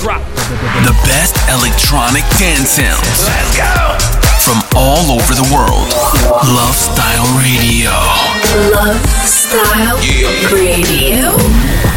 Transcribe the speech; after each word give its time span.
drop. 0.00 0.22
The 0.84 0.94
best 1.04 1.36
electronic 1.48 2.24
dance 2.38 2.70
sounds. 2.70 3.26
Let's 3.26 3.56
go! 3.56 3.96
From 4.44 4.62
all 4.76 5.10
over 5.12 5.34
the 5.34 5.48
world. 5.52 5.90
Love 6.44 6.76
Style 6.76 7.26
Radio. 7.38 7.90
Love 8.72 9.00
Style 9.24 9.96
Radio. 10.52 11.95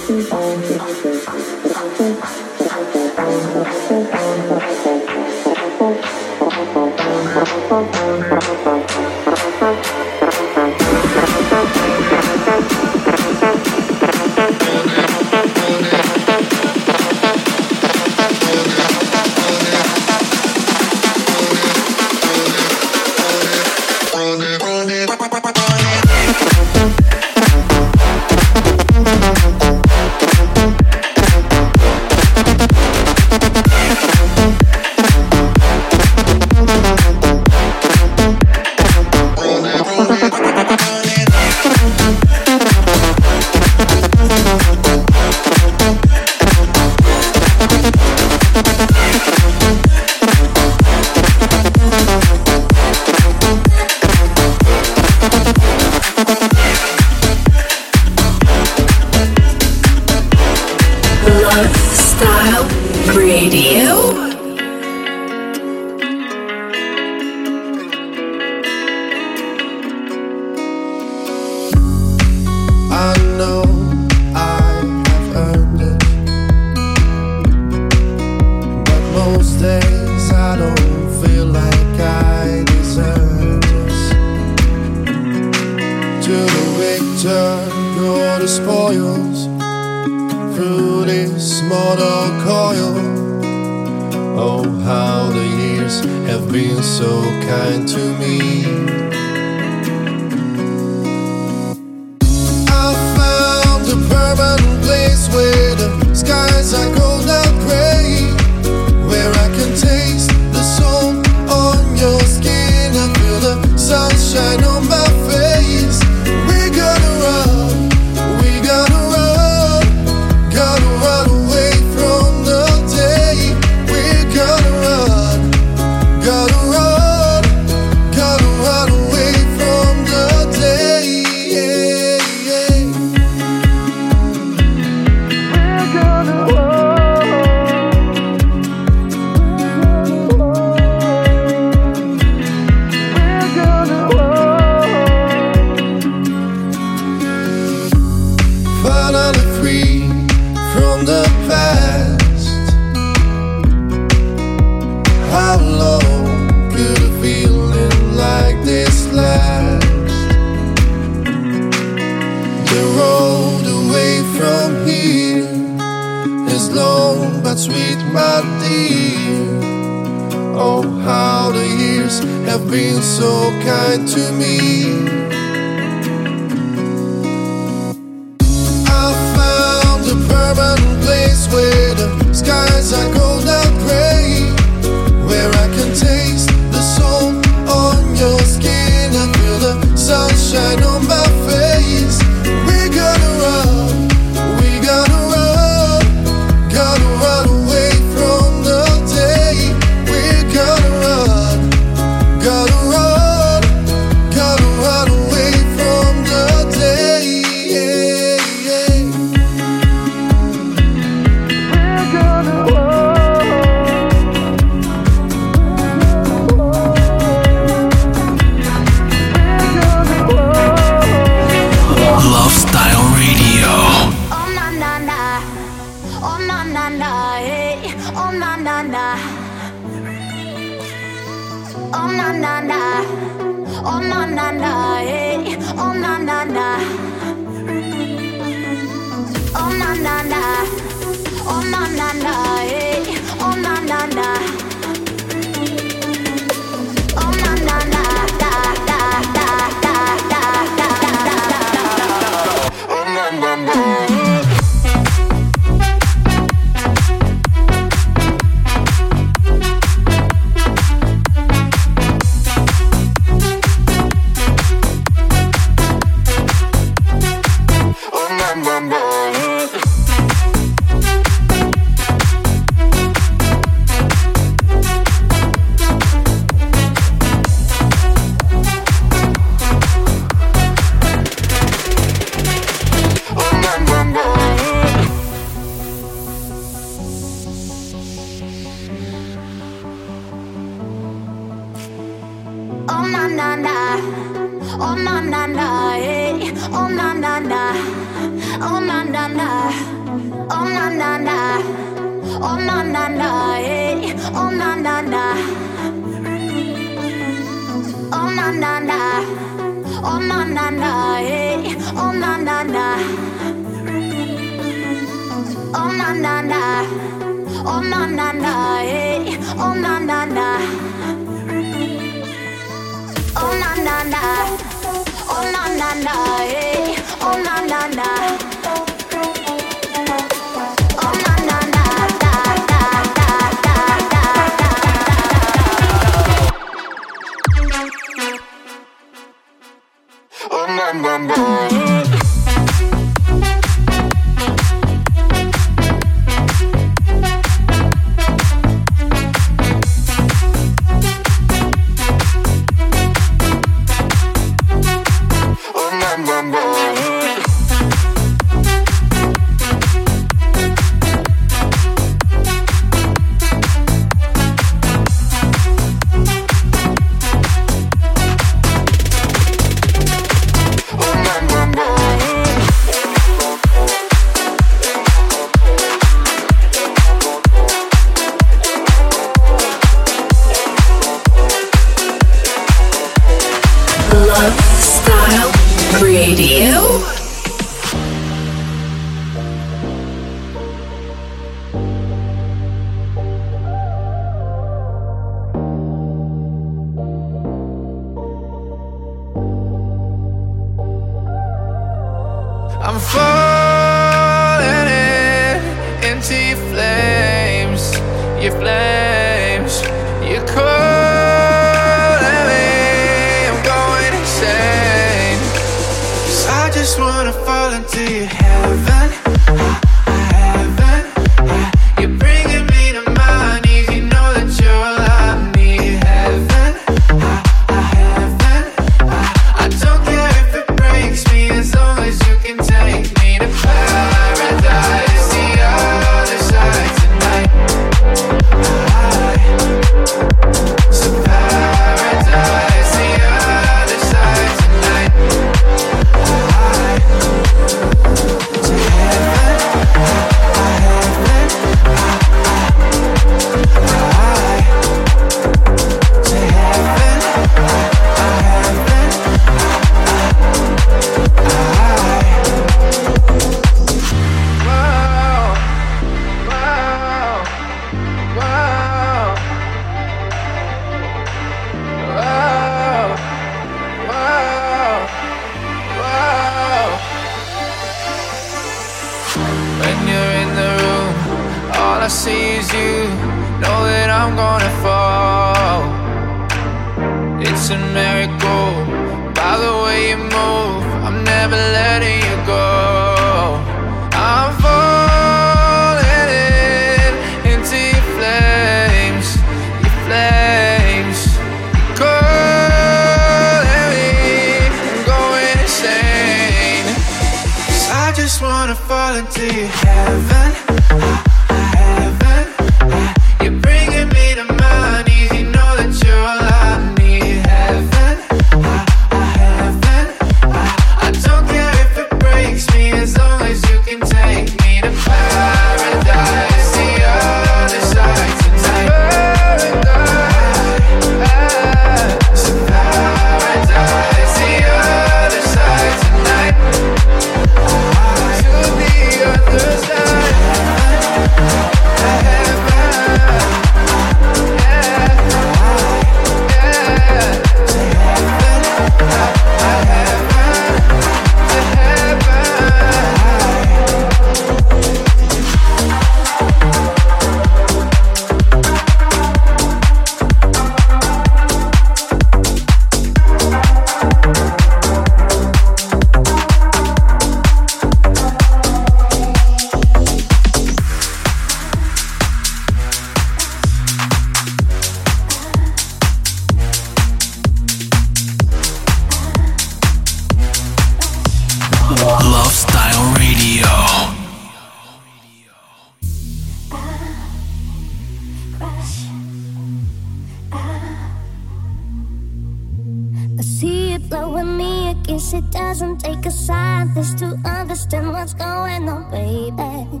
what's 598.24 598.32
going 598.32 598.88
on, 598.88 599.10
baby. 599.10 600.00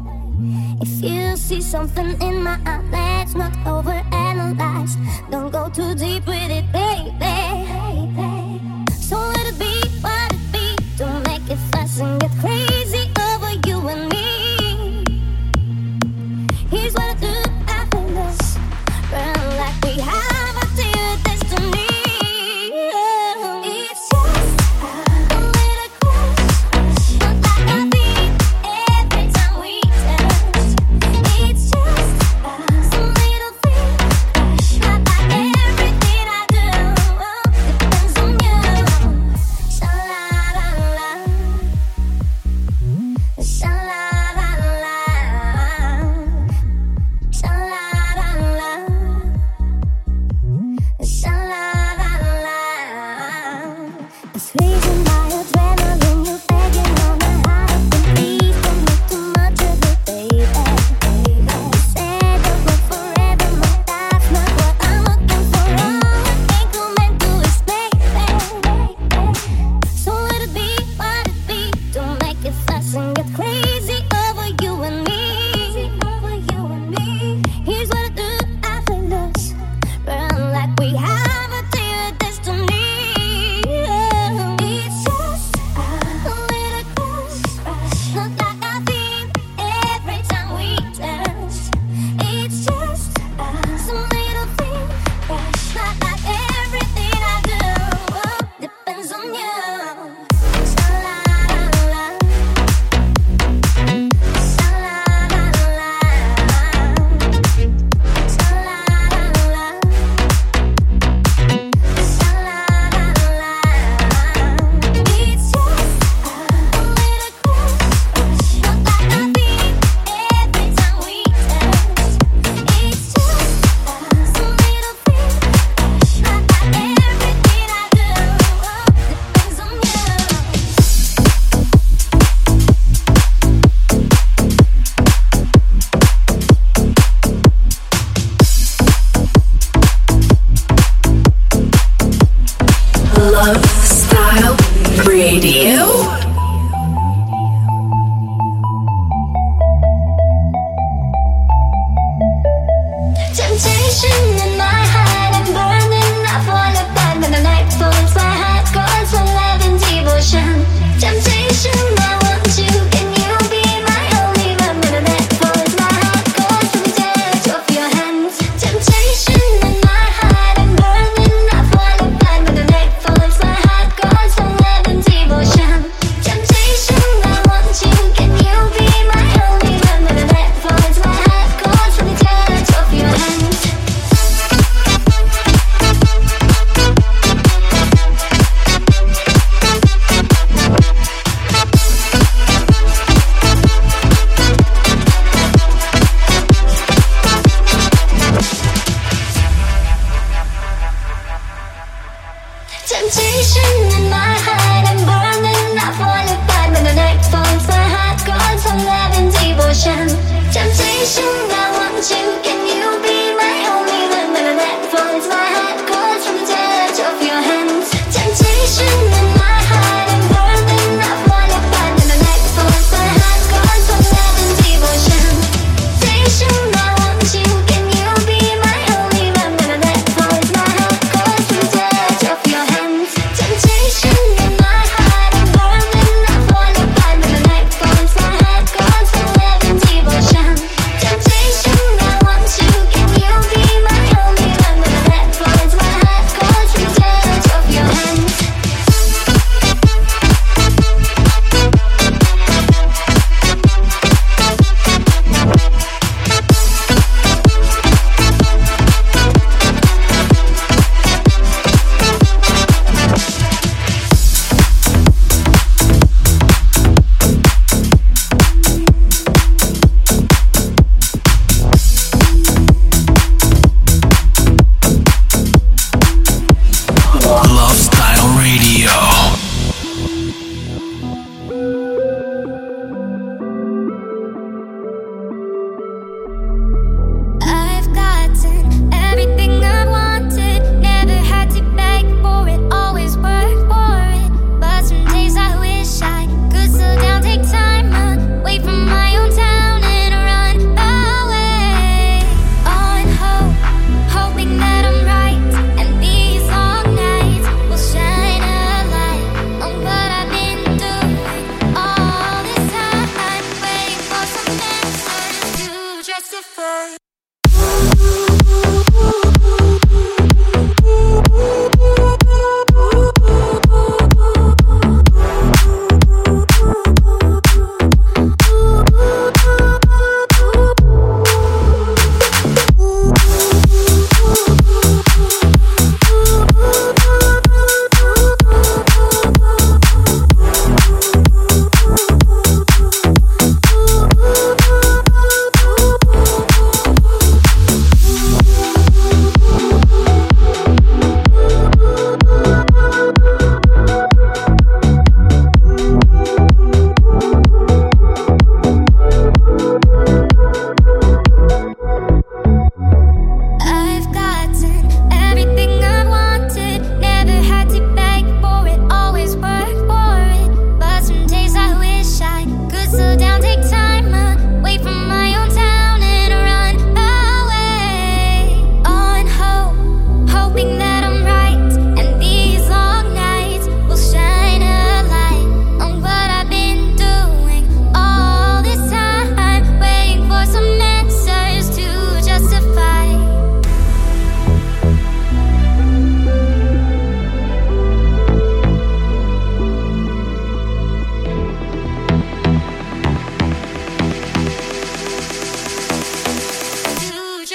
If 0.80 1.04
you 1.04 1.36
see 1.36 1.60
something 1.60 2.18
in 2.22 2.42
my 2.42 2.58
eye, 2.64 3.23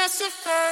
Lucifer. 0.10 0.69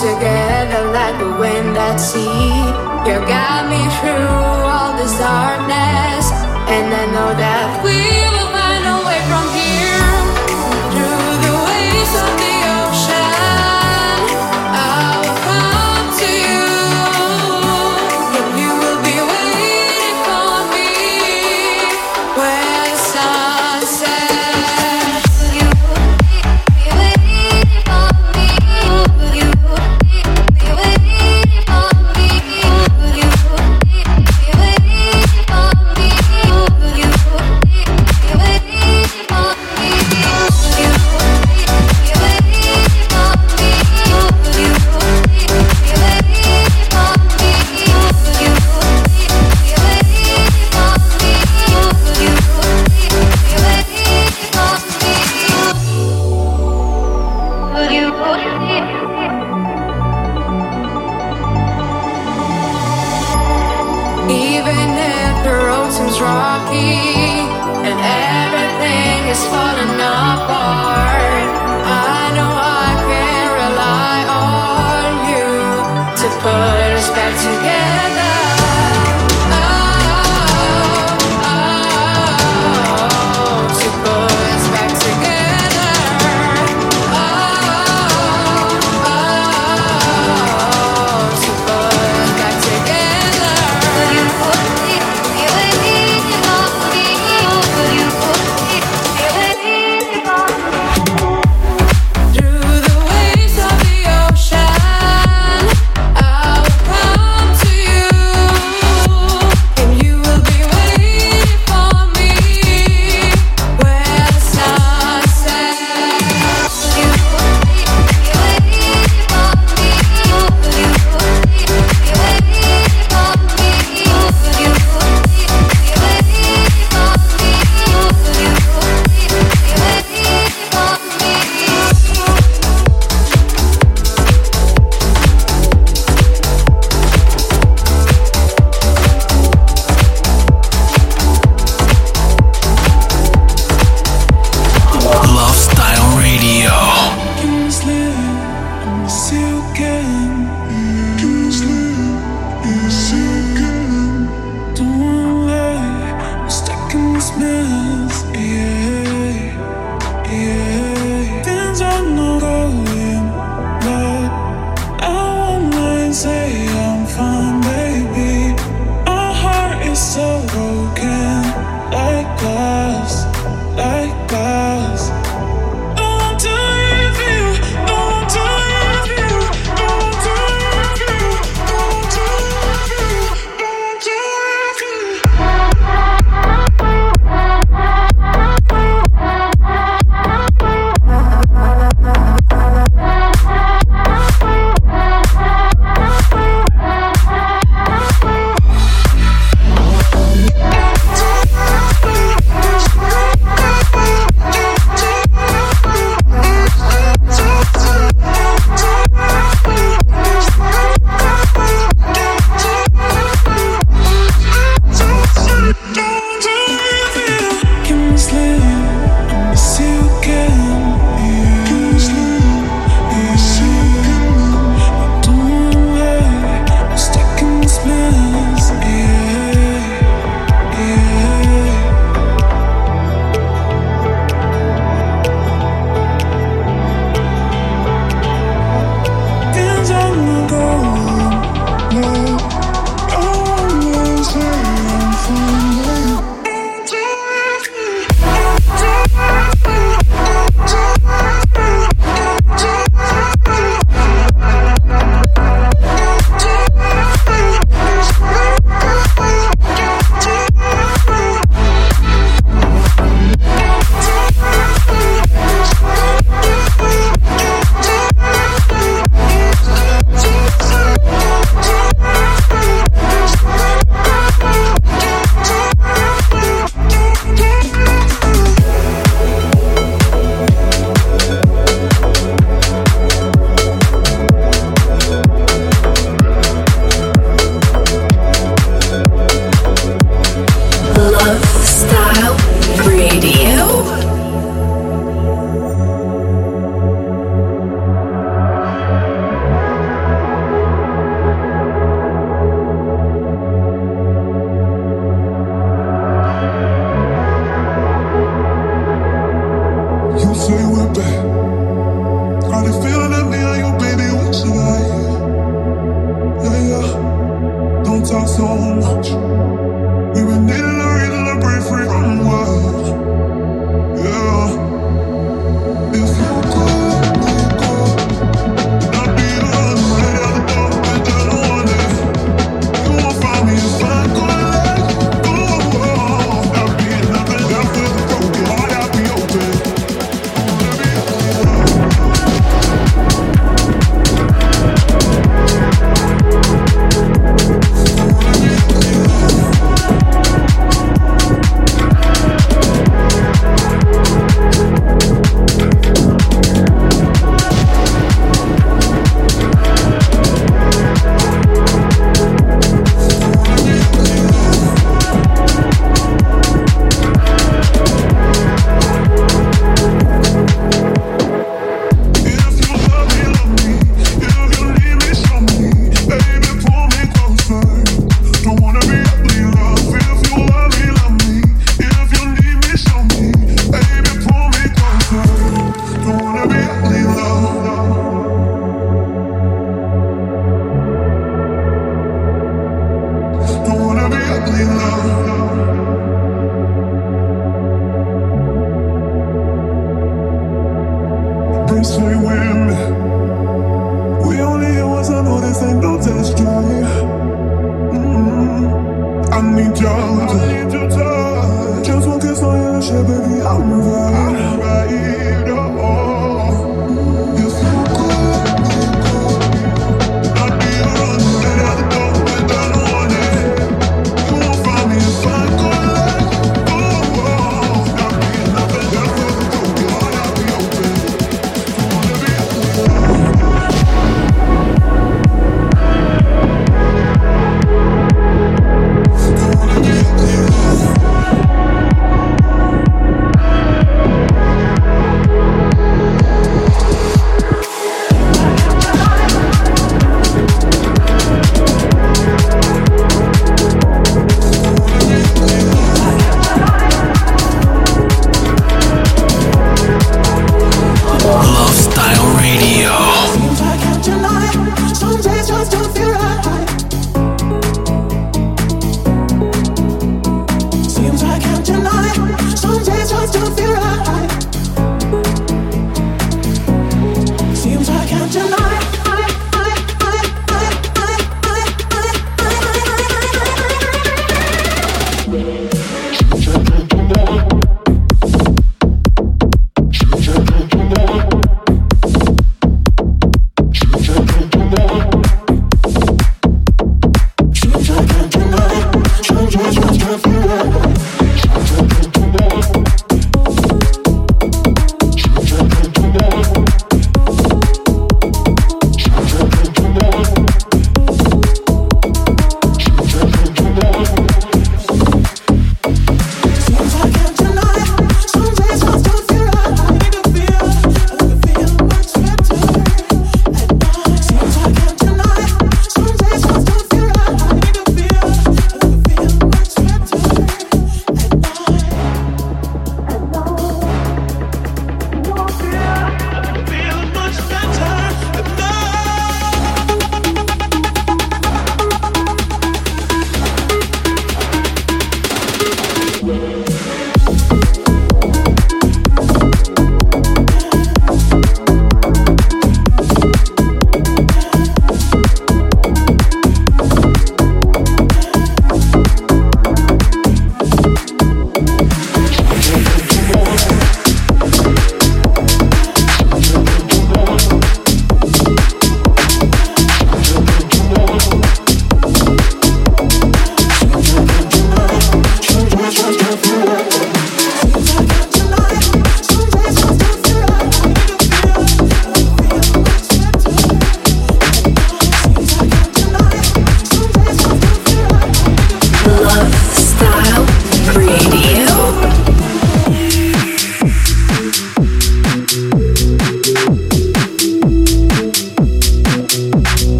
together 0.00 0.92
like 0.92 1.20
a 1.20 1.40
wind 1.40 1.76
at 1.76 1.96
sea. 1.96 2.54
You 3.08 3.18
got 3.26 3.68
me 3.68 3.82
through 3.98 4.28
all 4.70 4.96
this 4.96 5.18
darkness. 5.18 5.87